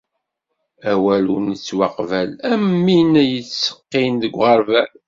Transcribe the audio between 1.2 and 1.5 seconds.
ur